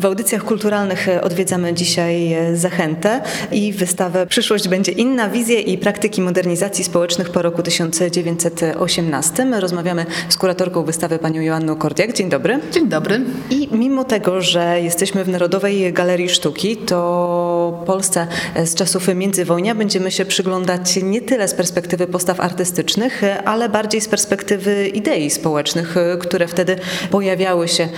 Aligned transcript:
W 0.00 0.04
audycjach 0.04 0.44
kulturalnych 0.44 1.08
e, 1.08 1.22
odwiedzamy 1.22 1.74
dzisiaj 1.74 2.32
e, 2.32 2.56
Zachętę 2.56 3.20
i 3.52 3.72
wystawę 3.72 4.26
Przyszłość 4.26 4.68
będzie 4.68 4.92
inna, 4.92 5.28
wizje 5.28 5.60
i 5.60 5.78
praktyki 5.78 6.22
modernizacji 6.22 6.84
społecznych 6.84 7.30
po 7.30 7.42
roku 7.42 7.62
1918. 7.62 9.46
Rozmawiamy 9.60 10.06
z 10.28 10.36
kuratorką 10.36 10.84
wystawy 10.84 11.18
panią 11.18 11.42
Joanną 11.42 11.76
Kordiak. 11.76 12.12
Dzień 12.12 12.28
dobry. 12.28 12.60
Dzień 12.72 12.88
dobry. 12.88 13.20
I 13.50 13.68
mimo 13.72 14.04
tego, 14.04 14.40
że 14.40 14.80
jesteśmy 14.80 15.24
w 15.24 15.28
Narodowej 15.28 15.92
Galerii 15.92 16.28
Sztuki, 16.28 16.76
to 16.76 17.82
Polsce 17.86 18.26
e, 18.54 18.66
z 18.66 18.74
czasów 18.74 19.08
międzywojnia 19.14 19.74
będziemy 19.74 20.10
się 20.10 20.24
przyglądać 20.24 20.98
nie 21.02 21.20
tyle 21.20 21.48
z 21.48 21.54
perspektywy 21.54 22.06
postaw 22.06 22.40
artystycznych, 22.40 23.22
ale 23.44 23.68
bardziej 23.68 24.00
z 24.00 24.08
perspektywy 24.08 24.88
idei 24.88 25.30
społecznych, 25.30 25.94
które 26.20 26.48
wtedy 26.48 26.76
pojawiały 27.10 27.68
się 27.68 27.88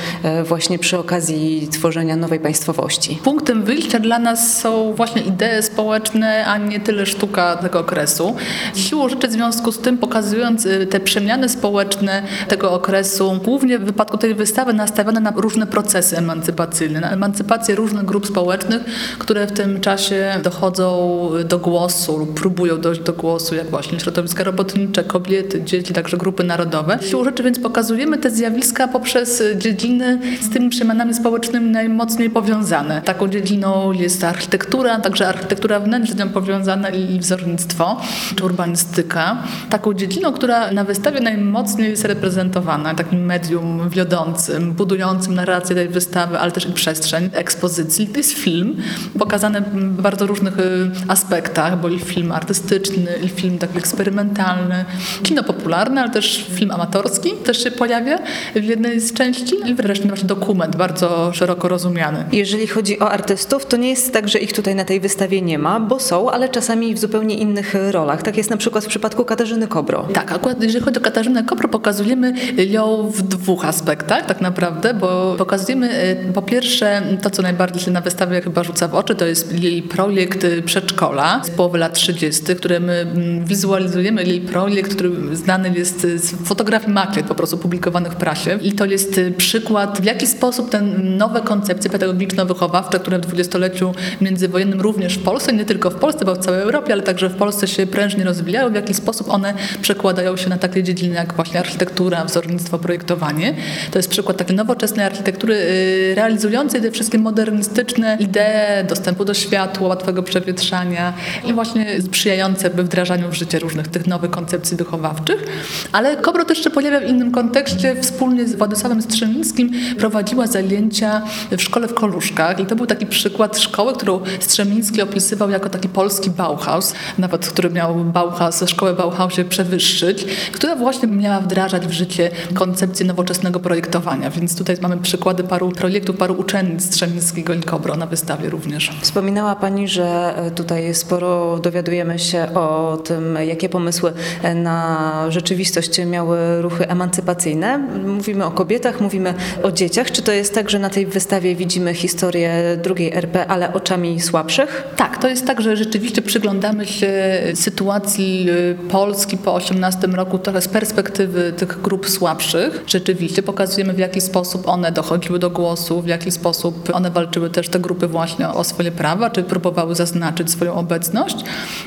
właśnie 0.44 0.78
przy 0.78 0.98
okazji 0.98 1.68
tworzenia 1.72 1.91
tworzenia 1.92 2.16
nowej 2.16 2.40
państwowości. 2.40 3.18
Punktem 3.24 3.62
wyjścia 3.62 3.98
dla 3.98 4.18
nas 4.18 4.58
są 4.58 4.94
właśnie 4.94 5.22
idee 5.22 5.62
społeczne, 5.62 6.46
a 6.46 6.58
nie 6.58 6.80
tyle 6.80 7.06
sztuka 7.06 7.56
tego 7.56 7.80
okresu. 7.80 8.36
Siłą 8.74 9.08
rzeczy 9.08 9.28
w 9.28 9.32
związku 9.32 9.72
z 9.72 9.78
tym 9.78 9.98
pokazując 9.98 10.66
y, 10.66 10.86
te 10.86 11.00
przemiany 11.00 11.48
społeczne 11.48 12.22
tego 12.48 12.72
okresu, 12.72 13.40
głównie 13.44 13.78
w 13.78 13.84
wypadku 13.84 14.18
tej 14.18 14.34
wystawy 14.34 14.72
nastawione 14.72 15.20
na 15.20 15.32
różne 15.36 15.66
procesy 15.66 16.18
emancypacyjne, 16.18 17.00
na 17.00 17.10
emancypację 17.10 17.74
różnych 17.74 18.04
grup 18.04 18.26
społecznych, 18.26 18.82
które 19.18 19.46
w 19.46 19.52
tym 19.52 19.80
czasie 19.80 20.40
dochodzą 20.42 21.30
do 21.44 21.58
głosu 21.58 22.18
lub 22.18 22.40
próbują 22.40 22.80
dojść 22.80 23.00
do 23.00 23.12
głosu, 23.12 23.54
jak 23.54 23.70
właśnie 23.70 24.00
środowiska 24.00 24.44
robotnicze, 24.44 25.04
kobiety, 25.04 25.62
dzieci, 25.62 25.94
także 25.94 26.16
grupy 26.16 26.44
narodowe. 26.44 26.98
Siłą 27.02 27.24
rzeczy 27.24 27.42
więc 27.42 27.58
pokazujemy 27.58 28.18
te 28.18 28.30
zjawiska 28.30 28.88
poprzez 28.88 29.42
dziedziny 29.56 30.18
z 30.40 30.50
tymi 30.50 30.70
przemianami 30.70 31.14
społecznymi 31.14 31.70
najmocniej 31.82 32.30
powiązane. 32.30 33.02
Taką 33.02 33.28
dziedziną 33.28 33.92
jest 33.92 34.24
architektura, 34.24 35.00
także 35.00 35.28
architektura 35.28 35.80
wnętrz 35.80 36.10
z 36.10 36.16
nią 36.16 36.28
powiązana 36.28 36.88
i 36.88 37.18
wzornictwo, 37.18 38.00
czy 38.36 38.44
urbanistyka. 38.44 39.36
Taką 39.70 39.94
dziedziną, 39.94 40.32
która 40.32 40.70
na 40.70 40.84
wystawie 40.84 41.20
najmocniej 41.20 41.90
jest 41.90 42.04
reprezentowana, 42.04 42.94
takim 42.94 43.24
medium 43.24 43.88
wiodącym, 43.88 44.72
budującym 44.72 45.34
narrację 45.34 45.76
tej 45.76 45.88
wystawy, 45.88 46.38
ale 46.38 46.52
też 46.52 46.66
i 46.66 46.72
przestrzeń 46.72 47.30
ekspozycji. 47.32 48.06
To 48.06 48.18
jest 48.18 48.32
film, 48.32 48.76
pokazany 49.18 49.60
w 49.60 50.02
bardzo 50.02 50.26
różnych 50.26 50.58
y, 50.58 50.90
aspektach, 51.08 51.80
bo 51.80 51.88
i 51.88 51.98
film 51.98 52.32
artystyczny, 52.32 53.10
i 53.22 53.28
film 53.28 53.58
taki 53.58 53.78
eksperymentalny, 53.78 54.84
kino 55.22 55.42
popularne, 55.42 56.02
ale 56.02 56.10
też 56.10 56.46
film 56.50 56.70
amatorski 56.70 57.32
też 57.32 57.64
się 57.64 57.70
pojawia 57.70 58.18
w 58.54 58.64
jednej 58.64 59.00
z 59.00 59.12
części 59.12 59.54
i 59.66 59.74
wreszcie 59.74 60.08
właśnie 60.08 60.28
dokument 60.28 60.76
bardzo 60.76 61.32
szeroko 61.32 61.62
szeroko 61.62 61.68
rozumiany. 61.72 62.24
Jeżeli 62.32 62.66
chodzi 62.66 63.00
o 63.00 63.10
artystów, 63.10 63.66
to 63.66 63.76
nie 63.76 63.90
jest 63.90 64.12
tak, 64.12 64.28
że 64.28 64.38
ich 64.38 64.52
tutaj 64.52 64.74
na 64.74 64.84
tej 64.84 65.00
wystawie 65.00 65.42
nie 65.42 65.58
ma, 65.58 65.80
bo 65.80 66.00
są, 66.00 66.30
ale 66.30 66.48
czasami 66.48 66.94
w 66.94 66.98
zupełnie 66.98 67.34
innych 67.34 67.74
rolach. 67.90 68.22
Tak 68.22 68.36
jest 68.36 68.50
na 68.50 68.56
przykład 68.56 68.84
w 68.84 68.88
przypadku 68.88 69.24
Katarzyny 69.24 69.66
Kobro. 69.68 70.08
Tak, 70.14 70.32
akurat 70.32 70.62
jeżeli 70.62 70.84
chodzi 70.84 70.98
o 70.98 71.02
Katarzynę 71.02 71.44
Kobro, 71.44 71.68
pokazujemy 71.68 72.34
ją 72.68 73.10
w 73.10 73.22
dwóch 73.22 73.64
aspektach 73.64 74.26
tak 74.26 74.40
naprawdę, 74.40 74.94
bo 74.94 75.34
pokazujemy 75.38 75.90
e, 75.90 76.32
po 76.32 76.42
pierwsze 76.42 77.02
to, 77.22 77.30
co 77.30 77.42
najbardziej 77.42 77.82
się 77.82 77.90
na 77.90 78.00
wystawie 78.00 78.40
chyba 78.40 78.64
rzuca 78.64 78.88
w 78.88 78.94
oczy, 78.94 79.14
to 79.14 79.26
jest 79.26 79.62
jej 79.62 79.82
projekt 79.82 80.46
przedszkola 80.64 81.42
z 81.44 81.50
połowy 81.50 81.78
lat 81.78 81.92
30., 81.92 82.42
które 82.56 82.80
my 82.80 82.92
mm, 82.92 83.44
wizualizujemy, 83.44 84.24
jej 84.24 84.40
projekt, 84.40 84.94
który 84.94 85.36
znany 85.36 85.72
jest 85.76 86.00
z 86.00 86.46
fotografii 86.48 86.92
makiet 86.92 87.26
po 87.26 87.34
prostu 87.34 87.58
publikowanych 87.58 88.12
w 88.12 88.16
prasie. 88.16 88.58
I 88.62 88.72
to 88.72 88.84
jest 88.84 89.20
przykład, 89.36 90.00
w 90.00 90.04
jaki 90.04 90.26
sposób 90.26 90.70
ten 90.70 91.16
nowe 91.16 91.40
koncepcje 91.52 91.90
pedagogiczno-wychowawcze, 91.90 93.00
które 93.00 93.18
w 93.18 93.20
dwudziestoleciu 93.20 93.94
międzywojennym 94.20 94.80
również 94.80 95.18
w 95.18 95.22
Polsce, 95.22 95.52
nie 95.52 95.64
tylko 95.64 95.90
w 95.90 95.94
Polsce, 95.94 96.24
bo 96.24 96.34
w 96.34 96.38
całej 96.38 96.60
Europie, 96.60 96.92
ale 96.92 97.02
także 97.02 97.28
w 97.28 97.36
Polsce 97.36 97.68
się 97.68 97.86
prężnie 97.86 98.24
rozwijały, 98.24 98.70
w 98.70 98.74
jaki 98.74 98.94
sposób 98.94 99.28
one 99.30 99.54
przekładają 99.82 100.36
się 100.36 100.50
na 100.50 100.58
takie 100.58 100.82
dziedziny 100.82 101.14
jak 101.14 101.34
właśnie 101.34 101.60
architektura, 101.60 102.24
wzornictwo, 102.24 102.78
projektowanie. 102.78 103.54
To 103.90 103.98
jest 103.98 104.08
przykład 104.10 104.36
takiej 104.36 104.56
nowoczesnej 104.56 105.06
architektury 105.06 105.54
y, 105.54 106.14
realizującej 106.14 106.82
te 106.82 106.90
wszystkie 106.90 107.18
modernistyczne 107.18 108.16
idee 108.20 108.86
dostępu 108.88 109.24
do 109.24 109.34
światła, 109.34 109.88
łatwego 109.88 110.22
przewietrzania 110.22 111.12
i 111.44 111.52
właśnie 111.52 112.02
sprzyjające 112.02 112.70
wdrażaniu 112.70 113.28
w 113.30 113.34
życie 113.34 113.58
różnych 113.58 113.88
tych 113.88 114.06
nowych 114.06 114.30
koncepcji 114.30 114.76
wychowawczych. 114.76 115.44
Ale 115.92 116.16
Kobro 116.16 116.44
też 116.44 116.64
się 116.64 116.70
pojawia 116.70 117.00
w 117.00 117.04
innym 117.04 117.32
kontekście. 117.32 117.96
Wspólnie 118.00 118.48
z 118.48 118.54
Władysławem 118.54 119.02
Strzemińskim 119.02 119.70
prowadziła 119.98 120.46
zajęcia 120.46 121.22
w 121.50 121.62
szkole 121.62 121.88
w 121.88 121.94
Koluszkach 121.94 122.60
i 122.60 122.66
to 122.66 122.76
był 122.76 122.86
taki 122.86 123.06
przykład 123.06 123.58
szkoły, 123.58 123.92
którą 123.92 124.20
Strzemiński 124.40 125.02
opisywał 125.02 125.50
jako 125.50 125.68
taki 125.68 125.88
polski 125.88 126.30
Bauhaus, 126.30 126.94
nawet 127.18 127.48
który 127.48 127.70
miał 127.70 127.94
Bauhaus, 127.94 128.64
szkołę 128.66 128.94
Bauhausie 128.94 129.44
przewyższyć, 129.44 130.24
która 130.52 130.76
właśnie 130.76 131.08
miała 131.08 131.40
wdrażać 131.40 131.86
w 131.86 131.92
życie 131.92 132.30
koncepcję 132.54 133.06
nowoczesnego 133.06 133.60
projektowania. 133.60 134.30
Więc 134.30 134.56
tutaj 134.56 134.76
mamy 134.82 134.96
przykłady 134.96 135.44
paru 135.44 135.70
projektów, 135.70 136.16
paru 136.16 136.34
uczennic 136.34 136.84
Strzemińskiego 136.84 137.54
i 137.54 137.60
Kobro 137.60 137.96
na 137.96 138.06
wystawie 138.06 138.50
również. 138.50 138.90
Wspominała 139.00 139.56
Pani, 139.56 139.88
że 139.88 140.34
tutaj 140.54 140.94
sporo 140.94 141.58
dowiadujemy 141.58 142.18
się 142.18 142.48
o 142.54 142.98
tym, 143.04 143.38
jakie 143.46 143.68
pomysły 143.68 144.12
na 144.54 145.12
rzeczywistość 145.28 146.00
miały 146.06 146.62
ruchy 146.62 146.88
emancypacyjne. 146.88 147.78
Mówimy 148.06 148.44
o 148.44 148.50
kobietach, 148.50 149.00
mówimy 149.00 149.34
o 149.62 149.72
dzieciach. 149.72 150.10
Czy 150.10 150.22
to 150.22 150.32
jest 150.32 150.54
tak, 150.54 150.70
że 150.70 150.78
na 150.78 150.90
tej 150.90 151.06
wystawie 151.06 151.31
widzimy 151.40 151.94
historię 151.94 152.78
drugiej 152.82 153.12
RP, 153.12 153.46
ale 153.46 153.72
oczami 153.72 154.20
słabszych? 154.20 154.84
Tak, 154.96 155.18
to 155.18 155.28
jest 155.28 155.46
tak, 155.46 155.60
że 155.60 155.76
rzeczywiście 155.76 156.22
przyglądamy 156.22 156.86
się 156.86 157.12
sytuacji 157.54 158.46
y, 158.50 158.88
Polski 158.90 159.36
po 159.36 159.54
18 159.54 160.06
roku 160.06 160.38
trochę 160.38 160.60
z 160.60 160.68
perspektywy 160.68 161.52
tych 161.52 161.82
grup 161.82 162.08
słabszych. 162.08 162.84
Rzeczywiście 162.86 163.42
pokazujemy 163.42 163.92
w 163.92 163.98
jaki 163.98 164.20
sposób 164.20 164.68
one 164.68 164.92
dochodziły 164.92 165.38
do 165.38 165.50
głosu, 165.50 166.02
w 166.02 166.06
jaki 166.06 166.30
sposób 166.30 166.90
one 166.92 167.10
walczyły 167.10 167.50
też 167.50 167.68
te 167.68 167.80
grupy 167.80 168.06
właśnie 168.06 168.48
o 168.48 168.64
swoje 168.64 168.90
prawa, 168.90 169.30
czy 169.30 169.42
próbowały 169.42 169.94
zaznaczyć 169.94 170.50
swoją 170.50 170.74
obecność. 170.74 171.36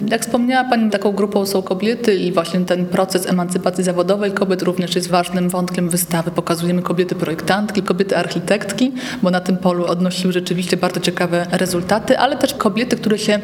Jak 0.07 0.21
wspomniała 0.21 0.69
Pani, 0.69 0.89
taką 0.91 1.11
grupą 1.11 1.45
są 1.45 1.61
kobiety 1.61 2.15
i 2.15 2.31
właśnie 2.31 2.59
ten 2.59 2.85
proces 2.85 3.25
emancypacji 3.25 3.83
zawodowej 3.83 4.31
kobiet 4.31 4.61
również 4.61 4.95
jest 4.95 5.09
ważnym 5.09 5.49
wątkiem 5.49 5.89
wystawy. 5.89 6.31
Pokazujemy 6.31 6.81
kobiety 6.81 7.15
projektantki, 7.15 7.81
kobiety 7.81 8.17
architektki, 8.17 8.91
bo 9.23 9.31
na 9.35 9.41
tym 9.41 9.57
polu 9.57 9.85
odnosiły 9.85 10.33
rzeczywiście 10.33 10.77
bardzo 10.77 10.99
ciekawe 10.99 11.47
rezultaty, 11.51 12.17
ale 12.19 12.37
też 12.37 12.53
kobiety, 12.53 12.95
które 12.97 13.17
się 13.17 13.39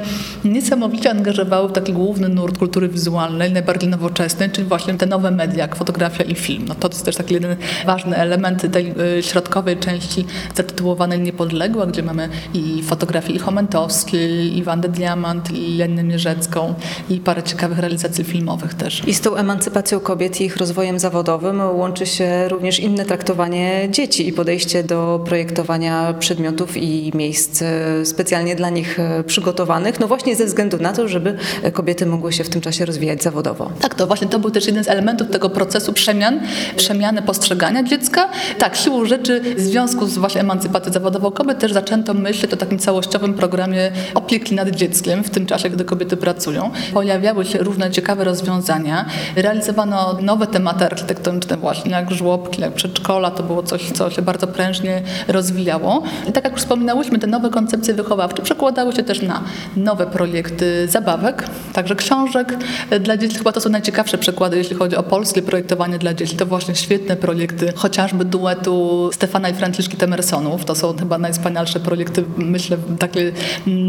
niesamowicie 0.46 1.12
angażowały 1.12 1.70
w 1.70 1.72
taki 1.72 1.94
główny 1.94 2.30
nurt 2.30 2.58
kultury 2.58 2.90
wizualnej, 2.90 3.52
najbardziej 3.52 3.90
nowoczesnej, 3.90 4.50
czyli 4.50 4.68
właśnie 4.68 4.94
te 4.94 5.06
nowe 5.06 5.32
media, 5.32 5.58
jak 5.58 5.76
fotografia 5.76 6.24
i 6.24 6.36
film. 6.36 6.66
No 6.68 6.76
to 6.76 6.88
jest 6.88 7.06
też 7.06 7.16
taki 7.16 7.34
jeden 7.34 7.56
ważny 7.86 8.16
element 8.16 8.74
tej 8.74 8.94
y, 9.18 9.24
środkowej 9.24 9.78
części 9.78 10.26
zatytułowanej 10.56 11.20
Niepodległa, 11.20 11.86
gdzie 11.86 12.04
mamy 12.04 12.30
i 12.54 12.84
fotografię 12.84 13.34
i 13.34 13.40
Chomentowskiej, 13.40 14.58
i 14.58 14.64
Wandę 14.64 14.90
Diamant, 14.90 15.52
i 15.52 15.78
Jannę 15.78 16.04
Mierzecką, 16.04 16.74
i 17.10 17.18
parę 17.20 17.44
ciekawych 17.44 17.80
realizacji 17.80 18.24
filmowych 18.24 18.74
też. 18.74 19.08
I 19.08 19.14
z 19.14 19.22
tą 19.22 19.36
emancypacją 19.36 20.00
kobiet 20.00 20.42
i 20.42 20.46
ich 20.46 20.58
rozwojem 20.58 21.00
zawodowym 21.00 21.62
łączy 21.62 22.06
się 22.06 22.48
również 22.48 22.80
inne 22.80 23.06
traktowanie 23.06 23.88
dzieci 23.90 24.28
i 24.28 24.34
podejście 24.34 24.84
do 24.84 25.22
projektowania 25.26 25.81
przedmiotów 26.20 26.78
i 26.78 27.12
miejsc 27.16 27.62
e, 27.62 28.06
specjalnie 28.06 28.56
dla 28.56 28.70
nich 28.70 29.00
e, 29.00 29.24
przygotowanych, 29.24 30.00
no 30.00 30.08
właśnie 30.08 30.36
ze 30.36 30.46
względu 30.46 30.78
na 30.78 30.94
to, 30.94 31.08
żeby 31.08 31.38
kobiety 31.74 32.06
mogły 32.06 32.34
się 32.34 32.44
w 32.44 32.50
tym 32.50 32.62
czasie 32.62 32.86
rozwijać 32.86 33.24
zawodowo. 33.24 33.72
Tak, 33.82 33.96
to 33.96 34.08
właśnie 34.08 34.28
to 34.28 34.40
był 34.40 34.52
też 34.52 34.68
jeden 34.68 34.84
z 34.84 34.88
elementów 34.88 35.30
tego 35.30 35.50
procesu 35.50 35.94
przemian, 35.94 36.40
przemiany 36.76 37.22
postrzegania 37.22 37.84
dziecka. 37.84 38.30
Tak, 38.58 38.76
siłą 38.76 39.06
rzeczy 39.06 39.42
w 39.58 39.62
związku 39.62 40.08
z 40.08 40.18
właśnie 40.18 40.42
emancypacją 40.42 40.94
zawodową 40.94 41.32
kobiet 41.32 41.60
też 41.60 41.74
zaczęto 41.74 42.14
myśleć 42.14 42.54
o 42.54 42.58
takim 42.58 42.80
całościowym 42.80 43.34
programie 43.34 43.92
opieki 44.14 44.56
nad 44.56 44.70
dzieckiem 44.70 45.24
w 45.24 45.30
tym 45.30 45.46
czasie, 45.46 45.70
gdy 45.70 45.86
kobiety 45.86 46.18
pracują. 46.18 46.72
Pojawiały 46.94 47.46
się 47.46 47.60
różne 47.60 47.92
ciekawe 47.92 48.24
rozwiązania. 48.24 49.06
Realizowano 49.36 50.18
nowe 50.22 50.48
tematy 50.48 50.86
architektoniczne 50.86 51.58
właśnie, 51.58 51.92
jak 51.92 52.12
żłobki, 52.12 52.62
jak 52.62 52.74
przedszkola. 52.74 53.32
To 53.32 53.44
było 53.44 53.64
coś, 53.64 53.92
co 53.92 54.10
się 54.10 54.22
bardzo 54.22 54.48
prężnie 54.48 55.02
rozwijało 55.28 55.71
rozwijało. 55.72 56.04
I 56.30 56.32
tak 56.32 56.44
jak 56.44 56.54
już 56.54 56.62
wspominałyśmy, 56.62 57.20
te 57.20 57.28
nowe 57.28 57.50
koncepcje 57.50 57.94
wychowawcze 57.94 58.44
przekładały 58.44 58.96
się 58.96 59.04
też 59.04 59.22
na 59.22 59.44
nowe 59.78 60.08
projekty 60.08 60.88
zabawek, 60.88 61.44
także 61.74 61.96
książek 61.96 62.58
dla 63.00 63.18
dzieci. 63.18 63.38
Chyba 63.38 63.52
to 63.52 63.62
są 63.62 63.70
najciekawsze 63.70 64.18
przykłady, 64.18 64.58
jeśli 64.58 64.76
chodzi 64.76 64.96
o 64.96 65.04
polskie 65.04 65.42
projektowanie 65.42 65.98
dla 65.98 66.14
dzieci. 66.14 66.36
To 66.36 66.46
właśnie 66.46 66.76
świetne 66.76 67.16
projekty, 67.16 67.74
chociażby 67.76 68.26
duetu 68.26 69.10
Stefana 69.14 69.50
i 69.50 69.54
Franciszki 69.54 69.98
Temersonów. 69.98 70.66
To 70.66 70.76
są 70.76 70.98
chyba 70.98 71.18
najwspanialsze 71.18 71.80
projekty, 71.80 72.24
myślę, 72.38 72.78
takie 73.00 73.32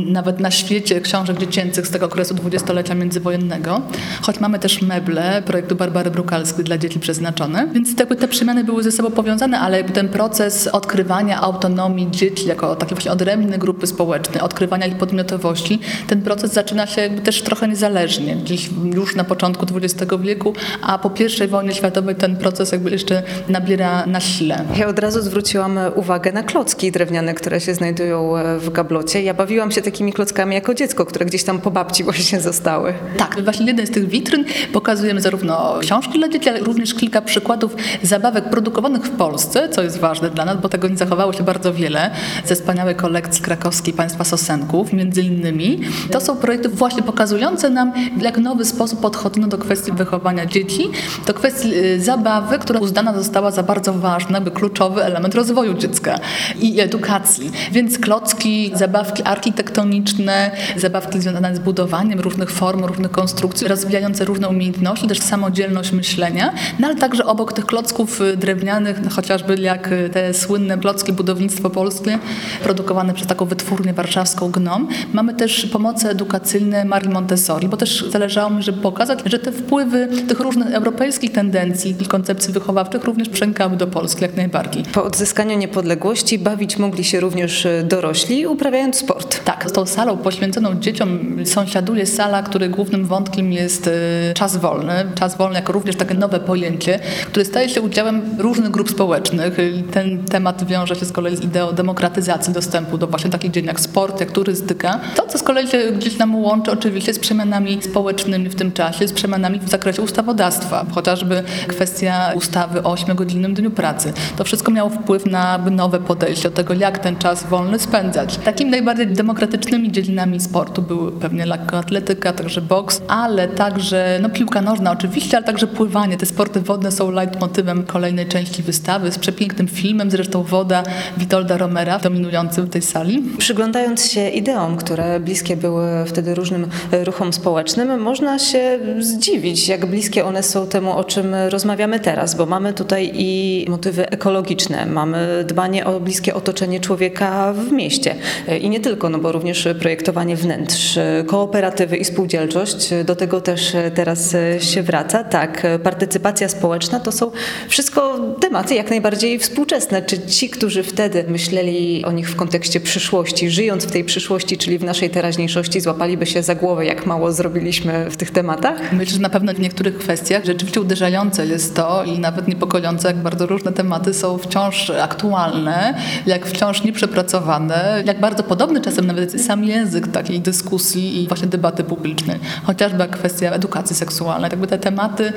nawet 0.07 0.41
na 0.41 0.51
świecie 0.51 1.01
książek 1.01 1.39
dziecięcych 1.39 1.87
z 1.87 1.91
tego 1.91 2.07
okresu 2.07 2.35
dwudziestolecia 2.35 2.95
międzywojennego. 2.95 3.81
Choć 4.23 4.41
mamy 4.41 4.59
też 4.59 4.83
meble 4.83 5.43
projektu 5.47 5.77
Barbary 5.77 6.11
Brukalskiej 6.11 6.65
dla 6.65 6.79
dzieci 6.79 7.01
przeznaczone. 7.01 7.69
Więc 7.73 7.97
te, 7.97 8.07
te 8.07 8.29
przemiany 8.29 8.65
były 8.65 8.83
ze 8.83 8.93
sobą 8.93 9.11
powiązane, 9.11 9.61
ale 9.61 9.85
ten 9.85 10.09
proces 10.09 10.67
odkrywania 10.67 11.41
autonomii 11.41 11.72
dzieci 12.11 12.47
jako 12.47 12.77
takie 12.77 12.95
właśnie 12.95 13.13
odrębne 13.13 13.59
grupy 13.59 13.87
społeczne, 13.87 14.43
odkrywania 14.43 14.87
ich 14.87 14.97
podmiotowości, 14.97 15.81
ten 16.07 16.23
proces 16.23 16.53
zaczyna 16.53 16.87
się 16.87 17.01
jakby 17.01 17.21
też 17.21 17.43
trochę 17.43 17.69
niezależnie. 17.69 18.37
Gdzieś 18.37 18.71
już 18.95 19.17
na 19.17 19.25
początku 19.25 19.67
XX 19.77 20.13
wieku, 20.21 20.55
a 20.83 20.99
po 20.99 21.11
I 21.45 21.49
wojnie 21.49 21.75
światowej 21.75 22.15
ten 22.15 22.37
proces 22.37 22.73
jakby 22.73 22.91
jeszcze 22.91 23.23
nabiera 23.49 24.07
na 24.07 24.21
sile. 24.21 24.65
Ja 24.77 24.87
od 24.87 24.99
razu 24.99 25.23
zwróciłam 25.23 25.79
uwagę 25.95 26.33
na 26.33 26.43
klocki 26.43 26.93
drewniane, 26.93 27.35
które 27.35 27.61
się 27.61 27.75
znajdują 27.75 28.33
w 28.59 28.71
gablocie. 28.71 29.23
Ja 29.23 29.35
bawiłam 29.35 29.71
się 29.71 29.83
takimi 29.83 30.13
klockami 30.13 30.55
jako 30.55 30.75
dziecko, 30.75 31.07
które 31.07 31.27
gdzieś 31.27 31.45
tam 31.45 31.61
po 31.61 31.71
babci 31.71 32.05
właśnie 32.09 32.41
zostały. 32.41 32.95
Tak, 33.17 33.45
właśnie 33.45 33.67
jeden 33.67 33.87
z 33.87 33.91
tych 33.91 34.09
witryn 34.09 34.45
pokazujemy 34.73 35.21
zarówno 35.21 35.79
książki 35.81 36.19
dla 36.19 36.29
dzieci, 36.29 36.49
ale 36.49 36.61
również 36.61 36.95
kilka 36.95 37.23
przykładów 37.23 37.77
zabawek 38.03 38.51
produkowanych 38.51 39.03
w 39.03 39.11
Polsce, 39.11 39.69
co 39.69 39.83
jest 39.83 39.99
ważne 39.99 40.31
dla 40.31 40.45
nas, 40.45 40.61
bo 40.61 40.69
tego 40.69 40.89
nie 40.89 40.97
zachowało 40.97 41.33
się 41.33 41.43
bardzo 41.43 41.62
wiele, 41.71 42.11
ze 42.45 42.55
wspaniałej 42.55 42.95
kolekcji 42.95 43.43
krakowskiej 43.43 43.95
państwa 43.95 44.25
Sosenków, 44.25 44.93
między 44.93 45.23
innymi. 45.23 45.81
To 46.11 46.21
są 46.21 46.37
projekty 46.37 46.69
właśnie 46.69 47.03
pokazujące 47.03 47.71
nam, 47.71 47.93
jak 48.21 48.39
nowy 48.39 48.65
sposób 48.65 49.01
podchodzono 49.01 49.47
do 49.47 49.59
kwestii 49.59 49.93
wychowania 49.93 50.47
dzieci, 50.47 50.91
do 51.27 51.35
kwestii 51.35 51.75
y, 51.75 52.01
zabawy, 52.01 52.59
która 52.59 52.81
uznana 52.81 53.15
została 53.15 53.51
za 53.51 53.63
bardzo 53.63 53.93
ważny, 53.93 54.41
by 54.41 54.51
kluczowy 54.51 55.05
element 55.05 55.35
rozwoju 55.35 55.75
dziecka 55.75 56.19
i 56.61 56.81
edukacji. 56.81 57.51
Więc 57.73 57.99
klocki, 57.99 58.73
zabawki 58.75 59.23
architektoniczne, 59.23 60.51
zabawki 60.77 61.21
związane 61.21 61.57
z 61.57 61.59
budowaniem 61.59 62.21
różnych 62.21 62.51
form, 62.51 62.85
różnych 62.85 63.11
konstrukcji, 63.11 63.69
rozwijające 63.69 64.25
różne 64.25 64.49
umiejętności, 64.49 65.09
też 65.09 65.19
samodzielność 65.19 65.93
myślenia, 65.93 66.55
no 66.79 66.87
ale 66.87 66.97
także 66.97 67.27
obok 67.27 67.53
tych 67.53 67.67
klocków 67.67 68.21
y, 68.21 68.37
drewnianych, 68.37 69.01
no 69.05 69.11
chociażby 69.11 69.55
jak 69.55 69.93
y, 69.93 70.11
te 70.13 70.35
słynne 70.35 70.79
klocki 70.79 71.13
budownictwo 71.43 71.71
polskie, 71.71 72.19
produkowane 72.63 73.15
przez 73.15 73.27
taką 73.27 73.45
wytwórnię 73.45 73.93
warszawską 73.93 74.51
GNOM, 74.51 74.89
mamy 75.13 75.35
też 75.35 75.67
pomoce 75.67 76.11
edukacyjne 76.11 76.85
Marii 76.85 77.09
Montessori, 77.09 77.69
bo 77.69 77.77
też 77.77 78.11
zależało 78.11 78.51
mi, 78.51 78.63
żeby 78.63 78.83
pokazać, 78.83 79.19
że 79.25 79.39
te 79.39 79.53
wpływy 79.53 80.09
tych 80.29 80.41
różnych 80.41 80.75
europejskich 80.75 81.33
tendencji 81.33 81.95
i 82.01 82.07
koncepcji 82.07 82.53
wychowawczych 82.53 83.05
również 83.05 83.29
przenikały 83.29 83.77
do 83.77 83.87
Polski 83.87 84.23
jak 84.23 84.37
najbardziej. 84.37 84.85
Po 84.85 85.05
odzyskaniu 85.05 85.59
niepodległości 85.59 86.39
bawić 86.39 86.79
mogli 86.79 87.05
się 87.05 87.21
również 87.21 87.65
y, 87.65 87.85
dorośli, 87.89 88.47
uprawiając 88.47 88.97
sport. 88.97 89.45
Tak, 89.45 89.65
z 89.71 89.73
tą 89.73 89.87
salą 89.87 90.17
poświęconą 90.17 90.75
dzieciom 90.81 91.37
sąsiaduje 91.45 92.07
sala, 92.07 92.43
której 92.43 92.71
głównym 92.71 93.07
wątkiem 93.07 93.53
jest 93.53 93.91
czas 94.35 94.57
wolny. 94.57 94.93
Czas 95.15 95.37
wolny 95.37 95.55
jako 95.55 95.73
również 95.73 95.97
takie 95.97 96.15
nowe 96.15 96.41
pojęcie, 96.41 96.99
które 97.27 97.45
staje 97.45 97.69
się 97.69 97.81
udziałem 97.81 98.23
różnych 98.39 98.71
grup 98.71 98.91
społecznych. 98.91 99.57
Ten 99.93 100.25
temat 100.25 100.67
wiąże 100.67 100.97
się 100.97 101.07
z 101.07 101.13
kolei 101.13 101.32
z 101.37 101.41
ideą 101.41 101.73
demokratyzacji 101.73 102.53
dostępu 102.53 102.99
do 102.99 103.07
właśnie 103.07 103.31
takich 103.31 103.51
dziedzin 103.51 103.69
jak 103.69 103.81
sport, 103.81 104.21
jak 104.21 104.33
turystyka. 104.33 105.01
To, 105.17 105.27
co 105.27 105.39
z 105.39 105.43
kolei 105.43 105.67
gdzieś 105.97 106.19
nam 106.19 106.37
łączy 106.37 106.73
oczywiście 106.73 107.15
z 107.15 107.19
przemianami 107.19 107.83
społecznymi 107.83 108.49
w 108.49 108.55
tym 108.55 108.73
czasie, 108.73 109.09
z 109.09 109.13
przemianami 109.13 109.59
w 109.59 109.69
zakresie 109.69 110.03
ustawodawstwa, 110.03 110.87
chociażby 110.95 111.43
kwestia 111.67 112.33
ustawy 112.35 112.83
o 112.83 112.95
8-godzinnym 112.95 113.55
dniu 113.55 113.71
pracy. 113.71 114.13
To 114.37 114.45
wszystko 114.45 114.71
miało 114.73 114.91
wpływ 114.91 115.27
na 115.27 115.59
nowe 115.59 115.99
podejście 115.99 116.51
do 116.51 116.57
tego, 116.57 116.75
jak 116.75 116.99
ten 116.99 117.17
czas 117.17 117.45
wolny 117.47 117.79
spędzać. 117.79 118.37
Takimi 118.37 118.71
najbardziej 118.71 119.07
demokratycznymi 119.07 119.93
dziedzinami 119.93 120.41
sportu 120.41 120.83
były 120.83 121.13
pewnie 121.13 121.47
lekkoatletyka, 121.47 122.33
także 122.33 122.61
boks, 122.61 123.03
ale 123.09 123.49
także 123.49 124.19
no, 124.23 124.31
piłka 124.31 124.63
nożna 124.63 124.93
oczywiście, 124.93 125.37
ale 125.37 125.47
także 125.47 125.67
pływanie. 125.67 126.17
Te 126.17 126.27
sporty 126.27 126.61
wodne 126.61 126.93
są 126.93 127.11
leitmotywem 127.11 127.83
kolejnej 127.85 128.27
części 128.27 128.63
wystawy 128.63 129.13
z 129.13 129.19
przepięknym 129.19 129.69
filmem, 129.69 130.11
zresztą 130.11 130.43
Woda 130.43 130.83
Witolda 131.23 131.57
Romera, 131.57 131.99
dominującym 131.99 132.67
w 132.67 132.71
tej 132.71 132.83
sali. 132.83 133.23
Przyglądając 133.39 134.11
się 134.11 134.29
ideom, 134.29 134.77
które 134.77 135.21
bliskie 135.21 135.57
były 135.57 135.87
wtedy 136.07 136.35
różnym 136.35 136.67
ruchom 137.05 137.33
społecznym, 137.33 138.01
można 138.01 138.39
się 138.39 138.79
zdziwić, 139.01 139.69
jak 139.69 139.87
bliskie 139.87 140.25
one 140.25 140.43
są 140.43 140.67
temu, 140.67 140.93
o 140.97 141.05
czym 141.05 141.35
rozmawiamy 141.49 142.01
teraz, 142.01 142.35
bo 142.35 142.47
mamy 142.47 142.73
tutaj 142.73 143.11
i 143.15 143.67
motywy 143.69 144.11
ekologiczne, 144.11 144.87
mamy 144.87 145.45
dbanie 145.49 145.87
o 145.87 146.01
bliskie 146.01 146.35
otoczenie 146.35 146.81
człowieka 146.81 147.53
w 147.53 147.73
mieście 147.73 148.15
i 148.61 148.69
nie 148.69 148.81
tylko, 148.81 149.09
no 149.09 149.19
bo 149.19 149.33
również 149.33 149.69
projektowanie 149.81 150.37
wnętrz, 150.37 150.99
kooperatywy 151.27 151.97
i 151.97 152.05
spółdzielczość, 152.05 152.91
do 153.05 153.17
tego 153.17 153.41
też 153.41 153.73
teraz 153.95 154.37
się 154.61 154.83
wraca. 154.83 155.25
Tak, 155.25 155.67
partycypacja 155.83 156.49
społeczna 156.49 157.01
to 157.01 157.13
są 157.13 157.31
wszystko 157.69 158.19
tematy 158.41 158.75
jak 158.75 158.91
najbardziej 158.91 159.39
współczesne. 159.39 160.03
Czy 160.03 160.27
ci, 160.27 160.51
którzy 160.51 160.83
wtedy 160.83 161.12
myśleli 161.29 162.05
o 162.05 162.13
nich 162.13 162.31
w 162.31 162.37
kontekście 162.37 162.81
przyszłości, 162.81 163.51
żyjąc 163.51 163.85
w 163.85 163.91
tej 163.91 164.05
przyszłości, 164.05 164.57
czyli 164.59 164.79
w 164.79 164.85
naszej 164.85 165.11
teraźniejszości, 165.11 165.81
złapaliby 165.81 166.27
się 166.27 166.43
za 166.43 166.55
głowę, 166.55 166.87
jak 166.87 167.07
mało 167.07 167.33
zrobiliśmy 167.33 168.11
w 168.11 168.17
tych 168.17 168.31
tematach? 168.31 168.93
Myślę, 168.93 169.15
że 169.15 169.21
na 169.21 169.31
pewno 169.31 169.55
w 169.55 169.61
niektórych 169.61 169.99
kwestiach 169.99 170.45
rzeczywiście 170.45 170.81
uderzające 170.81 171.47
jest 171.47 171.77
to 171.77 172.05
i 172.05 172.19
nawet 172.19 172.49
niepokojące, 172.49 173.09
jak 173.09 173.17
bardzo 173.17 173.47
różne 173.47 173.73
tematy 173.73 174.15
są 174.15 174.39
wciąż 174.39 174.91
aktualne, 174.91 175.95
jak 176.27 176.47
wciąż 176.47 176.85
nieprzepracowane, 176.85 178.03
jak 178.07 178.21
bardzo 178.21 178.43
podobny 178.43 178.81
czasem 178.81 179.07
nawet 179.07 179.45
sam 179.45 179.65
język 179.65 180.09
takiej 180.09 180.41
dyskusji 180.41 181.23
i 181.23 181.29
właśnie 181.29 181.49
debaty 181.49 181.85
publicznej. 181.85 182.39
Chociażby 182.63 183.07
kwestia 183.07 183.51
edukacji 183.51 183.97
seksualnej. 183.97 184.51
Jakby 184.51 184.67
te 184.67 184.79
tematy, 184.79 185.33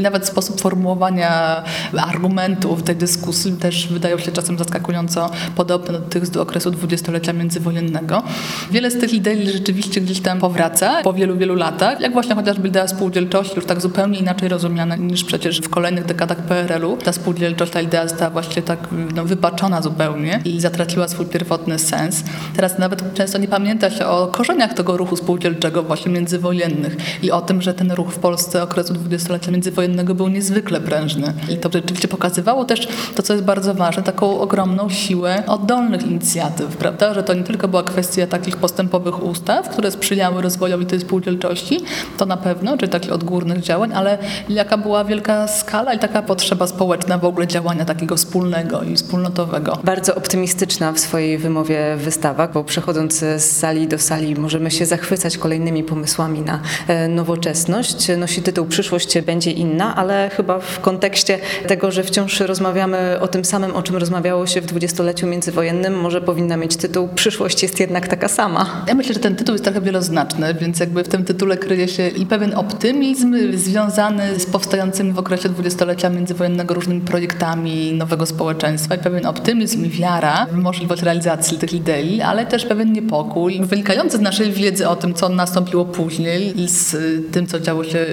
nawet 0.00 0.26
sposób 0.26 0.60
formułowania 0.60 1.62
argumentów 1.98 2.82
tej 2.82 2.96
dyskusji 2.96 3.52
też 3.52 3.88
wydają 3.88 4.18
się 4.18 4.32
czasem 4.32 4.58
zaskakująco 4.58 5.19
podobne 5.56 5.92
do 5.92 5.98
tych 5.98 6.26
z 6.26 6.36
okresu 6.36 6.70
dwudziestolecia 6.70 7.32
międzywojennego. 7.32 8.22
Wiele 8.70 8.90
z 8.90 8.98
tych 8.98 9.14
idei 9.14 9.50
rzeczywiście 9.50 10.00
gdzieś 10.00 10.20
tam 10.20 10.40
powraca 10.40 11.02
po 11.02 11.12
wielu, 11.12 11.36
wielu 11.36 11.54
latach, 11.54 12.00
jak 12.00 12.12
właśnie 12.12 12.34
chociażby 12.34 12.68
idea 12.68 12.88
spółdzielczości, 12.88 13.56
już 13.56 13.66
tak 13.66 13.80
zupełnie 13.80 14.18
inaczej 14.18 14.48
rozumiana 14.48 14.96
niż 14.96 15.24
przecież 15.24 15.60
w 15.60 15.68
kolejnych 15.68 16.04
dekadach 16.04 16.38
PRL-u. 16.38 16.96
Ta 16.96 17.12
spółdzielczość, 17.12 17.72
ta 17.72 17.80
idea 17.80 18.08
została 18.08 18.30
właśnie 18.30 18.62
tak 18.62 18.78
no, 19.14 19.24
wypaczona 19.24 19.82
zupełnie 19.82 20.40
i 20.44 20.60
zatraciła 20.60 21.08
swój 21.08 21.26
pierwotny 21.26 21.78
sens. 21.78 22.24
Teraz 22.56 22.78
nawet 22.78 23.14
często 23.14 23.38
nie 23.38 23.48
pamięta 23.48 23.90
się 23.90 24.06
o 24.06 24.26
korzeniach 24.26 24.74
tego 24.74 24.96
ruchu 24.96 25.16
spółdzielczego 25.16 25.82
właśnie 25.82 26.12
międzywojennych 26.12 26.96
i 27.22 27.30
o 27.30 27.40
tym, 27.40 27.62
że 27.62 27.74
ten 27.74 27.92
ruch 27.92 28.12
w 28.12 28.18
Polsce 28.18 28.62
okresu 28.62 28.94
dwudziestolecia 28.94 29.50
międzywojennego 29.50 30.14
był 30.14 30.28
niezwykle 30.28 30.80
prężny. 30.80 31.32
I 31.48 31.56
to 31.56 31.70
rzeczywiście 31.72 32.08
pokazywało 32.08 32.64
też 32.64 32.88
to, 33.14 33.22
co 33.22 33.32
jest 33.32 33.44
bardzo 33.44 33.74
ważne, 33.74 34.02
taką 34.02 34.40
ogromną 34.40 34.88
siłę 34.88 35.09
oddolnych 35.46 36.02
inicjatyw, 36.02 36.76
prawda? 36.76 37.14
Że 37.14 37.22
to 37.22 37.34
nie 37.34 37.44
tylko 37.44 37.68
była 37.68 37.82
kwestia 37.82 38.26
takich 38.26 38.56
postępowych 38.56 39.22
ustaw, 39.22 39.68
które 39.68 39.90
sprzyjały 39.90 40.42
rozwojowi 40.42 40.86
tej 40.86 41.00
spółdzielczości, 41.00 41.80
to 42.16 42.26
na 42.26 42.36
pewno, 42.36 42.76
czy 42.76 42.88
takich 42.88 43.12
odgórnych 43.12 43.60
działań, 43.60 43.92
ale 43.94 44.18
jaka 44.48 44.78
była 44.78 45.04
wielka 45.04 45.48
skala 45.48 45.94
i 45.94 45.98
taka 45.98 46.22
potrzeba 46.22 46.66
społeczna 46.66 47.18
w 47.18 47.24
ogóle 47.24 47.46
działania 47.46 47.84
takiego 47.84 48.16
wspólnego 48.16 48.82
i 48.82 48.96
wspólnotowego. 48.96 49.78
Bardzo 49.84 50.14
optymistyczna 50.14 50.92
w 50.92 50.98
swojej 50.98 51.38
wymowie 51.38 51.96
wystawa, 51.96 52.48
bo 52.48 52.64
przechodząc 52.64 53.14
z 53.18 53.42
sali 53.42 53.88
do 53.88 53.98
sali 53.98 54.34
możemy 54.34 54.70
się 54.70 54.86
zachwycać 54.86 55.38
kolejnymi 55.38 55.84
pomysłami 55.84 56.40
na 56.40 56.60
e, 56.88 57.08
nowoczesność. 57.08 58.08
Nosi 58.18 58.42
tytuł 58.42 58.66
Przyszłość 58.66 59.20
będzie 59.20 59.50
inna, 59.50 59.96
ale 59.96 60.30
chyba 60.36 60.58
w 60.58 60.80
kontekście 60.80 61.38
tego, 61.66 61.90
że 61.90 62.04
wciąż 62.04 62.40
rozmawiamy 62.40 63.18
o 63.20 63.28
tym 63.28 63.44
samym, 63.44 63.76
o 63.76 63.82
czym 63.82 63.96
rozmawiało 63.96 64.46
się 64.46 64.60
w 64.60 64.66
dwudziestoleciu 65.00 65.26
międzywojennym, 65.26 66.00
może 66.00 66.20
powinna 66.20 66.56
mieć 66.56 66.76
tytuł 66.76 67.08
Przyszłość 67.14 67.62
jest 67.62 67.80
jednak 67.80 68.08
taka 68.08 68.28
sama. 68.28 68.84
Ja 68.88 68.94
myślę, 68.94 69.14
że 69.14 69.20
ten 69.20 69.36
tytuł 69.36 69.54
jest 69.54 69.64
trochę 69.64 69.80
wieloznaczny, 69.80 70.54
więc 70.54 70.80
jakby 70.80 71.04
w 71.04 71.08
tym 71.08 71.24
tytule 71.24 71.56
kryje 71.56 71.88
się 71.88 72.08
i 72.08 72.26
pewien 72.26 72.54
optymizm 72.54 73.36
związany 73.54 74.38
z 74.38 74.46
powstającymi 74.46 75.12
w 75.12 75.18
okresie 75.18 75.48
dwudziestolecia 75.48 76.10
międzywojennego 76.10 76.74
różnymi 76.74 77.00
projektami 77.00 77.92
nowego 77.92 78.26
społeczeństwa 78.26 78.94
i 78.94 78.98
pewien 78.98 79.26
optymizm 79.26 79.84
i 79.84 79.88
wiara 79.88 80.46
w 80.46 80.56
możliwość 80.56 81.02
realizacji 81.02 81.58
tych 81.58 81.72
idei, 81.72 82.20
ale 82.20 82.46
też 82.46 82.66
pewien 82.66 82.92
niepokój 82.92 83.60
wynikający 83.62 84.16
z 84.16 84.20
naszej 84.20 84.52
wiedzy 84.52 84.88
o 84.88 84.96
tym, 84.96 85.14
co 85.14 85.28
nastąpiło 85.28 85.84
później 85.84 86.60
i 86.60 86.68
z 86.68 86.96
tym, 87.32 87.46
co 87.46 87.60
działo 87.60 87.84
się 87.84 88.06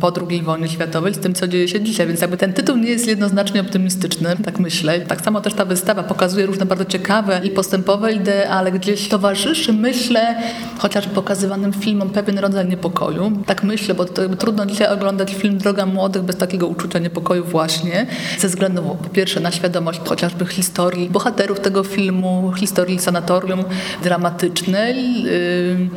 po 0.00 0.12
II 0.30 0.42
wojnie 0.42 0.68
światowej, 0.68 1.14
z 1.14 1.18
tym, 1.18 1.34
co 1.34 1.48
dzieje 1.48 1.68
się 1.68 1.80
dzisiaj. 1.80 2.06
Więc 2.06 2.20
jakby 2.20 2.36
ten 2.36 2.52
tytuł 2.52 2.76
nie 2.76 2.90
jest 2.90 3.06
jednoznacznie 3.06 3.60
optymistyczny, 3.60 4.36
tak 4.44 4.58
myślę. 4.58 5.00
Tak 5.00 5.20
samo 5.20 5.40
też 5.40 5.54
ta 5.54 5.64
wystawa 5.64 6.02
pokazuje 6.02 6.27
pokazuje 6.28 6.46
różne 6.46 6.66
bardzo 6.66 6.84
ciekawe 6.84 7.40
i 7.44 7.50
postępowe 7.50 8.12
idee, 8.12 8.44
ale 8.50 8.72
gdzieś 8.72 9.08
towarzyszy, 9.08 9.72
myślę, 9.72 10.36
chociaż 10.78 11.06
pokazywanym 11.06 11.72
filmom 11.72 12.10
pewien 12.10 12.38
rodzaj 12.38 12.68
niepokoju. 12.68 13.32
Tak 13.46 13.64
myślę, 13.64 13.94
bo 13.94 14.04
trudno 14.38 14.66
dzisiaj 14.66 14.88
oglądać 14.92 15.34
film 15.34 15.58
Droga 15.58 15.86
Młodych 15.86 16.22
bez 16.22 16.36
takiego 16.36 16.66
uczucia 16.66 16.98
niepokoju 16.98 17.44
właśnie, 17.44 18.06
ze 18.38 18.48
względu 18.48 18.82
po 18.82 19.08
pierwsze 19.08 19.40
na 19.40 19.50
świadomość 19.50 20.00
chociażby 20.08 20.46
historii 20.46 21.10
bohaterów 21.10 21.60
tego 21.60 21.84
filmu, 21.84 22.52
historii 22.56 22.98
sanatorium 22.98 23.64
dramatycznej, 24.02 25.22
yy, 25.22 25.30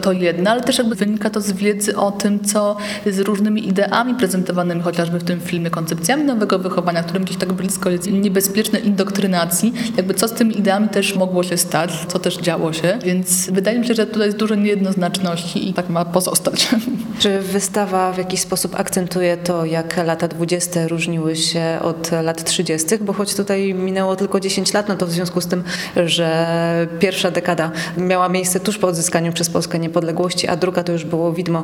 to 0.02 0.12
jedno, 0.12 0.52
ale 0.52 0.62
też 0.62 0.78
jakby 0.78 0.96
wynika 0.96 1.30
to 1.30 1.42
z 1.42 1.52
wiedzy 1.52 1.98
o 1.98 2.12
tym, 2.12 2.44
co 2.44 2.78
z 3.06 3.20
różnymi 3.20 3.68
ideami 3.68 4.16
prezentowanymi 4.16 4.82
chociażby 4.82 5.20
w 5.20 5.24
tym 5.24 5.40
filmie, 5.40 5.70
koncepcjami 5.70 6.24
nowego 6.24 6.60
wychowania, 6.60 7.04
którym 7.04 7.24
gdzieś 7.24 7.38
tak 7.38 7.54
blisko 7.54 7.90
jest 7.90 8.12
niebezpiecznej 8.12 8.88
indoktrynacji, 8.88 9.74
jakby 9.98 10.11
co 10.14 10.28
z 10.28 10.32
tymi 10.32 10.60
ideami 10.60 10.90
też 10.90 11.16
mogło 11.16 11.44
się 11.44 11.58
stać, 11.58 12.06
co 12.08 12.20
też 12.20 12.38
działo 12.38 12.74
się, 12.74 13.00
więc 13.04 13.50
wydaje 13.50 13.80
mi 13.80 13.88
się, 13.88 13.94
że 13.94 14.06
tutaj 14.06 14.28
jest 14.28 14.38
dużo 14.38 14.56
niejednoznaczności 14.56 15.70
i 15.70 15.74
tak 15.74 15.90
ma 15.90 16.06
pozostać. 16.06 16.70
Czy 17.20 17.40
wystawa 17.40 18.14
w 18.14 18.18
jakiś 18.18 18.40
sposób 18.40 18.80
akcentuje 18.80 19.38
to, 19.38 19.66
jak 19.66 19.98
lata 20.06 20.28
20. 20.28 20.88
różniły 20.88 21.36
się 21.36 21.80
od 21.82 22.12
lat 22.12 22.44
30., 22.44 22.88
bo 23.02 23.14
choć 23.14 23.36
tutaj 23.36 23.74
minęło 23.74 24.16
tylko 24.16 24.40
10 24.40 24.74
lat, 24.74 24.88
no 24.88 24.96
to 24.96 25.08
w 25.08 25.12
związku 25.12 25.42
z 25.42 25.48
tym, 25.48 25.64
że 26.06 26.88
pierwsza 27.00 27.32
dekada 27.32 27.72
miała 27.98 28.30
miejsce 28.30 28.60
tuż 28.60 28.78
po 28.78 28.88
odzyskaniu 28.88 29.34
przez 29.34 29.50
Polskę 29.50 29.80
niepodległości, 29.80 30.48
a 30.48 30.56
druga 30.56 30.84
to 30.84 30.92
już 30.92 31.06
było 31.06 31.34
widmo 31.34 31.64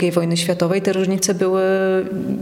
II 0.00 0.12
wojny 0.12 0.36
światowej, 0.36 0.82
te 0.82 0.92
różnice 0.92 1.34
były 1.34 1.62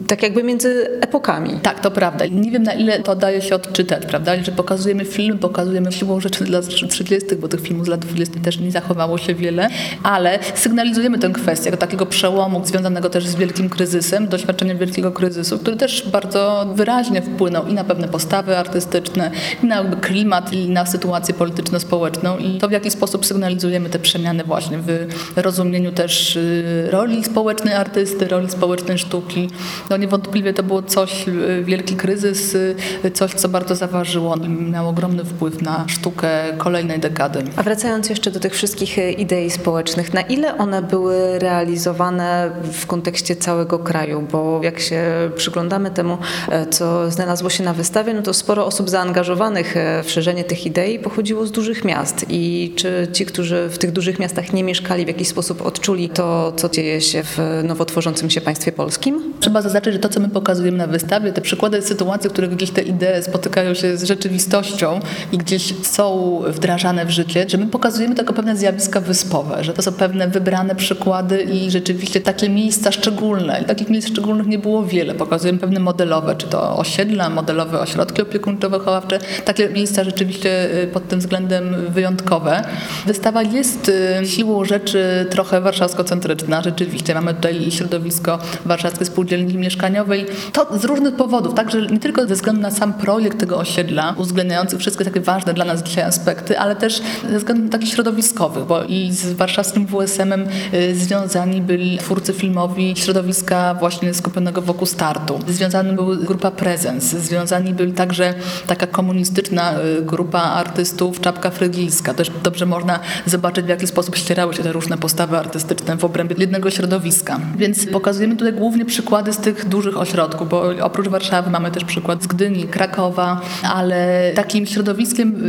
tak 0.08 0.22
jakby 0.22 0.42
między 0.42 0.98
epokami. 1.00 1.60
Tak, 1.62 1.80
to 1.80 1.90
prawda. 1.90 2.26
Nie 2.26 2.50
wiem 2.50 2.62
na 2.62 2.72
ile 2.72 3.02
to 3.02 3.16
daje 3.16 3.42
się 3.42 3.54
odczytać, 3.54 4.06
prawda, 4.06 4.42
że 4.42 4.52
pokazujemy 4.52 5.04
film, 5.04 5.38
pokazujemy 5.42 5.92
siłą 5.92 6.20
rzeczy 6.20 6.44
dla 6.44 6.58
lat 6.58 6.68
30., 6.90 7.36
bo 7.36 7.48
tych 7.48 7.60
filmów 7.60 7.86
z 7.86 7.88
lat 7.88 8.00
20. 8.00 8.40
też 8.40 8.58
nie 8.58 8.70
zachowało 8.70 9.18
się 9.18 9.34
wiele, 9.34 9.68
ale 10.02 10.38
sygnalizujemy 10.54 11.18
tę 11.18 11.30
kwestię 11.30 11.72
takiego 11.76 12.06
przełomu 12.06 12.66
związanego 12.66 13.10
też 13.10 13.26
z 13.26 13.34
wielkim 13.34 13.68
kryzysem, 13.68 14.28
doświadczeniem 14.28 14.78
wielkiego 14.78 15.12
kryzysu, 15.12 15.58
który 15.58 15.76
też 15.76 16.08
bardzo 16.10 16.66
wyraźnie 16.74 17.22
wpłynął 17.22 17.66
i 17.66 17.74
na 17.74 17.84
pewne 17.84 18.08
postawy 18.08 18.58
artystyczne, 18.58 19.30
i 19.62 19.66
na 19.66 19.84
klimat, 19.84 20.52
i 20.52 20.70
na 20.70 20.86
sytuację 20.86 21.34
polityczno-społeczną 21.34 22.38
i 22.38 22.58
to 22.58 22.68
w 22.68 22.72
jaki 22.72 22.90
sposób 22.90 23.26
sygnalizujemy 23.26 23.90
te 23.90 23.98
przemiany 23.98 24.44
właśnie 24.44 24.78
w 24.78 25.08
rozumieniu 25.36 25.92
też 25.92 26.36
y, 26.36 26.88
roli 26.90 27.24
społecznej 27.24 27.74
artysty, 27.74 28.28
roli 28.28 28.50
społecznej 28.50 28.98
sztuki. 28.98 29.50
No 29.90 29.96
niewątpliwie 29.96 30.54
to 30.54 30.62
było 30.62 30.82
coś, 30.82 31.28
y, 31.28 31.62
wielki 31.64 31.96
kryzys, 31.96 32.54
y, 32.54 33.10
coś, 33.14 33.34
co 33.34 33.48
bardzo 33.48 33.74
zaważyło 33.74 34.36
i 34.36 34.48
miało 34.48 34.88
ogromny 34.90 35.24
wpływ 35.32 35.62
na 35.62 35.84
sztukę 35.88 36.28
kolejnej 36.58 36.98
dekady. 36.98 37.42
A 37.56 37.62
wracając 37.62 38.08
jeszcze 38.08 38.30
do 38.30 38.40
tych 38.40 38.54
wszystkich 38.54 39.18
idei 39.18 39.50
społecznych, 39.50 40.14
na 40.14 40.20
ile 40.20 40.58
one 40.58 40.82
były 40.82 41.38
realizowane 41.38 42.50
w 42.72 42.86
kontekście 42.86 43.36
całego 43.36 43.78
kraju? 43.78 44.26
Bo 44.32 44.60
jak 44.62 44.80
się 44.80 45.02
przyglądamy 45.36 45.90
temu, 45.90 46.18
e, 46.48 46.66
co 46.66 47.10
znalazło 47.10 47.50
się 47.50 47.64
na 47.64 47.72
wystawie, 47.72 48.14
no 48.14 48.22
to 48.22 48.34
sporo 48.34 48.66
osób 48.66 48.90
zaangażowanych 48.90 49.76
e, 49.76 50.02
w 50.02 50.10
szerzenie 50.10 50.44
tych 50.44 50.66
idei 50.66 50.98
pochodziło 50.98 51.46
z 51.46 51.52
dużych 51.52 51.84
miast. 51.84 52.26
I 52.28 52.72
czy 52.76 53.08
ci, 53.12 53.26
którzy 53.26 53.68
w 53.68 53.78
tych 53.78 53.92
dużych 53.92 54.18
miastach 54.18 54.52
nie 54.52 54.64
mieszkali, 54.64 55.04
w 55.04 55.08
jakiś 55.08 55.28
sposób 55.28 55.66
odczuli 55.66 56.08
to, 56.08 56.52
co 56.56 56.68
dzieje 56.68 57.00
się 57.00 57.22
w 57.22 57.38
nowo 57.64 57.84
tworzącym 57.84 58.30
się 58.30 58.40
państwie 58.40 58.72
polskim? 58.72 59.34
Trzeba 59.40 59.62
zaznaczyć, 59.62 59.92
że 59.92 59.98
to, 59.98 60.08
co 60.08 60.20
my 60.20 60.28
pokazujemy 60.28 60.78
na 60.78 60.86
wystawie, 60.86 61.32
te 61.32 61.40
przykłady 61.40 61.82
sytuacji, 61.82 62.30
w 62.30 62.32
których 62.32 62.50
gdzieś 62.50 62.70
te 62.70 62.82
idee 62.82 63.22
spotykają 63.22 63.74
się 63.74 63.96
z 63.96 64.02
rzeczywistością 64.02 65.00
i 65.32 65.38
gdzieś 65.38 65.74
są 65.82 66.38
wdrażane 66.46 67.06
w 67.06 67.10
życie, 67.10 67.44
że 67.48 67.58
my 67.58 67.66
pokazujemy 67.66 68.14
tylko 68.14 68.32
pewne 68.32 68.56
zjawiska 68.56 69.00
wyspowe, 69.00 69.64
że 69.64 69.72
to 69.72 69.82
są 69.82 69.92
pewne 69.92 70.28
wybrane 70.28 70.74
przykłady 70.74 71.42
i 71.42 71.70
rzeczywiście 71.70 72.20
takie 72.20 72.48
miejsca 72.48 72.92
szczególne. 72.92 73.60
I 73.62 73.64
takich 73.64 73.88
miejsc 73.88 74.08
szczególnych 74.08 74.46
nie 74.46 74.58
było 74.58 74.84
wiele. 74.84 75.14
Pokazujemy 75.14 75.58
pewne 75.58 75.80
modelowe, 75.80 76.36
czy 76.36 76.46
to 76.46 76.76
osiedla, 76.76 77.30
modelowe 77.30 77.80
ośrodki 77.80 78.22
opiekuńczo-wychowawcze. 78.22 79.18
Takie 79.44 79.68
miejsca 79.68 80.04
rzeczywiście 80.04 80.82
y, 80.82 80.86
pod 80.86 81.08
tym 81.08 81.20
względem 81.20 81.74
wyjątkowe. 81.88 82.64
Wystawa 83.06 83.42
jest 83.42 83.88
y, 84.22 84.26
siłą 84.26 84.64
rzeczy 84.64 85.26
trochę 85.30 85.60
warszawsko-centryczna. 85.60 86.62
Rzeczywiście 86.62 87.14
mamy 87.14 87.34
tutaj 87.34 87.70
środowisko 87.70 88.38
Warszawskiej 88.64 89.06
Spółdzielni 89.06 89.54
Mieszkaniowej. 89.54 90.26
To 90.52 90.78
z 90.78 90.84
różnych 90.84 91.16
powodów, 91.16 91.54
także 91.54 91.86
nie 91.86 91.98
tylko 91.98 92.26
ze 92.26 92.34
względu 92.34 92.62
na 92.62 92.70
sam 92.70 92.92
projekt 92.92 93.40
tego 93.40 93.58
osiedla, 93.58 94.14
uwzględniający 94.18 94.78
wszystkie 94.78 95.04
ważne 95.20 95.54
dla 95.54 95.64
nas 95.64 95.82
dzisiaj 95.82 96.04
aspekty, 96.04 96.58
ale 96.58 96.76
też 96.76 97.02
ze 97.30 97.38
względów 97.38 97.70
takich 97.70 97.88
środowiskowych, 97.88 98.64
bo 98.64 98.84
i 98.84 99.12
z 99.12 99.32
warszawskim 99.32 99.86
WSM-em 99.86 100.46
y, 100.74 100.94
związani 100.94 101.60
byli 101.60 101.98
twórcy 101.98 102.32
filmowi 102.32 102.94
środowiska 102.96 103.74
właśnie 103.74 104.14
skupionego 104.14 104.62
wokół 104.62 104.86
startu. 104.86 105.38
Związana 105.48 105.92
była 105.92 106.16
grupa 106.16 106.50
Prezens, 106.50 107.04
związani 107.04 107.74
byli 107.74 107.92
także 107.92 108.34
taka 108.66 108.86
komunistyczna 108.86 109.74
y, 109.80 110.02
grupa 110.02 110.40
artystów 110.40 111.20
Czapka 111.20 111.50
Frygilska. 111.50 112.14
Też 112.14 112.30
dobrze 112.42 112.66
można 112.66 113.00
zobaczyć, 113.26 113.66
w 113.66 113.68
jaki 113.68 113.86
sposób 113.86 114.16
ścierały 114.16 114.54
się 114.54 114.62
te 114.62 114.72
różne 114.72 114.98
postawy 114.98 115.38
artystyczne 115.38 115.96
w 115.96 116.04
obrębie 116.04 116.36
jednego 116.38 116.70
środowiska. 116.70 117.40
Więc 117.56 117.86
pokazujemy 117.86 118.36
tutaj 118.36 118.52
głównie 118.52 118.84
przykłady 118.84 119.32
z 119.32 119.38
tych 119.38 119.68
dużych 119.68 119.98
ośrodków, 119.98 120.48
bo 120.48 120.64
oprócz 120.80 121.08
Warszawy 121.08 121.50
mamy 121.50 121.70
też 121.70 121.84
przykład 121.84 122.22
z 122.22 122.26
Gdyni, 122.26 122.64
Krakowa, 122.64 123.40
ale 123.62 124.32
takim 124.34 124.66
środowiskiem 124.66 125.01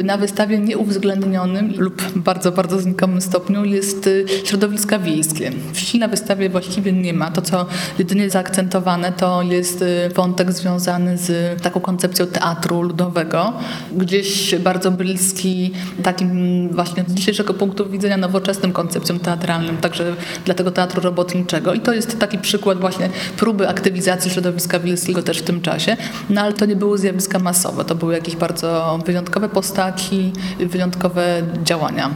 na 0.04 0.18
wystawie 0.18 0.60
nieuwzględnionym 0.60 1.74
lub 1.78 2.02
bardzo, 2.16 2.52
bardzo 2.52 2.80
znikomym 2.80 3.22
stopniu 3.22 3.66
jest 3.66 4.08
y, 4.08 4.26
środowiska 4.44 5.00
wiejskie. 5.00 5.52
Wsi 5.74 6.00
na 6.00 6.08
wystawie 6.08 6.50
właściwie 6.50 6.92
nie 6.92 7.14
ma. 7.14 7.32
To, 7.32 7.42
co 7.42 7.66
jedynie 8.00 8.30
zaakcentowane, 8.30 9.12
to 9.12 9.42
jest 9.42 9.82
y, 9.82 10.10
wątek 10.16 10.52
związany 10.52 11.18
z 11.18 11.62
taką 11.62 11.80
koncepcją 11.80 12.28
teatru 12.28 12.82
ludowego, 12.82 13.54
gdzieś 13.92 14.56
bardzo 14.56 14.92
bliski 14.92 15.72
takim 16.04 16.70
właśnie 16.70 17.04
z 17.08 17.14
dzisiejszego 17.14 17.54
punktu 17.54 17.90
widzenia 17.90 18.18
nowoczesnym 18.18 18.72
koncepcjom 18.72 19.20
teatralnym, 19.20 19.78
także 19.78 20.16
dla 20.46 20.54
tego 20.54 20.72
teatru 20.72 21.02
robotniczego. 21.02 21.74
I 21.74 21.80
to 21.80 21.94
jest 21.94 22.20
taki 22.20 22.38
przykład 22.38 22.80
właśnie 22.80 23.10
próby 23.38 23.70
aktywizacji 23.70 24.32
środowiska 24.32 24.80
wiejskiego 24.80 25.24
też 25.24 25.40
w 25.40 25.44
tym 25.44 25.62
czasie, 25.62 25.98
no 26.30 26.42
ale 26.42 26.54
to 26.54 26.66
nie 26.66 26.76
były 26.76 26.98
zjawiska 26.98 27.40
masowe, 27.40 27.86
to 27.86 27.96
były 27.96 28.14
jakieś 28.14 28.36
bardzo 28.36 28.98
wyjątkowe 29.44 29.50
postaci, 29.50 30.34
wyjątkowe 30.60 31.42
działania. 31.64 32.10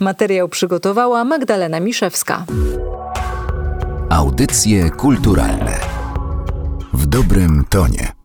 Materiał 0.00 0.48
przygotowała 0.48 1.24
Magdalena 1.24 1.80
Miszewska. 1.80 2.44
Audycje 4.10 4.90
kulturalne 4.90 5.78
w 6.92 7.06
dobrym 7.06 7.64
tonie. 7.70 8.19